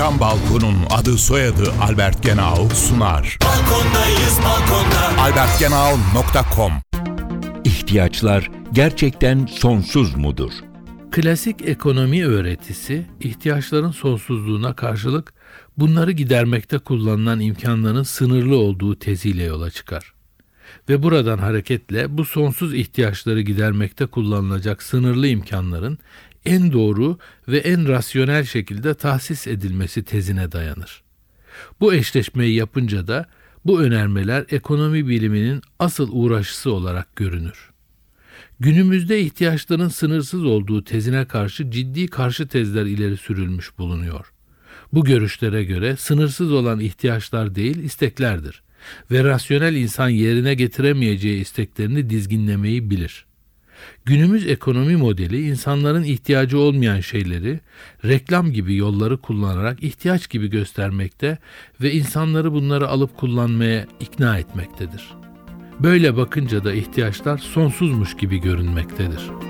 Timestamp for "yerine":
50.08-50.54